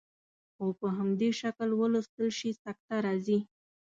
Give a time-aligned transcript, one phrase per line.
[0.53, 3.39] خو په همدې شکل ولوستل شي سکته راځي.